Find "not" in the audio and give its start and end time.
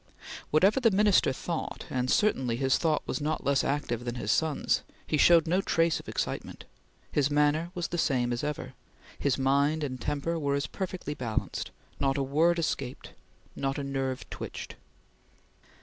3.21-3.43, 11.99-12.17, 13.55-13.77